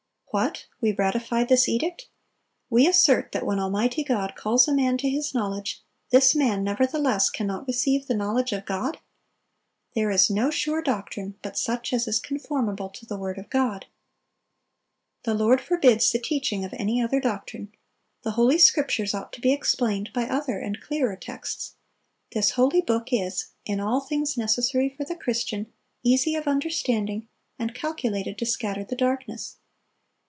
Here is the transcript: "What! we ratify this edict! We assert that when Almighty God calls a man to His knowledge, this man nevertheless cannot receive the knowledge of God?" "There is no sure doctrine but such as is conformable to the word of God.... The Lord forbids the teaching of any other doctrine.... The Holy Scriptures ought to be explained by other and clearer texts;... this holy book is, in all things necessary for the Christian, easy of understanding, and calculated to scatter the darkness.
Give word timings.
"What! 0.33 0.67
we 0.79 0.93
ratify 0.93 1.43
this 1.43 1.67
edict! 1.67 2.07
We 2.69 2.87
assert 2.87 3.33
that 3.33 3.45
when 3.45 3.59
Almighty 3.59 4.01
God 4.01 4.33
calls 4.33 4.65
a 4.65 4.73
man 4.73 4.97
to 4.99 5.09
His 5.09 5.33
knowledge, 5.33 5.83
this 6.09 6.33
man 6.33 6.63
nevertheless 6.63 7.29
cannot 7.29 7.67
receive 7.67 8.07
the 8.07 8.15
knowledge 8.15 8.53
of 8.53 8.65
God?" 8.65 8.99
"There 9.93 10.09
is 10.09 10.29
no 10.29 10.49
sure 10.49 10.81
doctrine 10.81 11.35
but 11.41 11.57
such 11.57 11.91
as 11.91 12.07
is 12.07 12.21
conformable 12.21 12.87
to 12.91 13.05
the 13.05 13.17
word 13.17 13.37
of 13.37 13.49
God.... 13.49 13.87
The 15.23 15.33
Lord 15.33 15.59
forbids 15.59 16.09
the 16.13 16.17
teaching 16.17 16.63
of 16.63 16.73
any 16.77 17.01
other 17.03 17.19
doctrine.... 17.19 17.73
The 18.21 18.31
Holy 18.31 18.57
Scriptures 18.57 19.13
ought 19.13 19.33
to 19.33 19.41
be 19.41 19.51
explained 19.51 20.13
by 20.13 20.29
other 20.29 20.59
and 20.59 20.79
clearer 20.79 21.17
texts;... 21.17 21.75
this 22.31 22.51
holy 22.51 22.79
book 22.79 23.11
is, 23.11 23.47
in 23.65 23.81
all 23.81 23.99
things 23.99 24.37
necessary 24.37 24.87
for 24.95 25.03
the 25.03 25.17
Christian, 25.17 25.73
easy 26.03 26.35
of 26.35 26.47
understanding, 26.47 27.27
and 27.59 27.75
calculated 27.75 28.37
to 28.37 28.45
scatter 28.45 28.85
the 28.85 28.95
darkness. 28.95 29.57